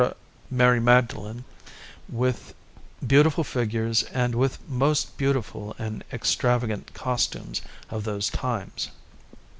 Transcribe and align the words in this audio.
Mary 0.49 0.79
Magdalene, 0.79 1.43
with 2.09 2.55
beautiful 3.05 3.43
figures 3.43 4.01
and 4.05 4.33
with 4.33 4.57
most 4.67 5.15
beautiful 5.15 5.75
and 5.77 6.03
extravagant 6.11 6.95
costumes 6.95 7.61
of 7.91 8.03
those 8.03 8.31
times. 8.31 8.89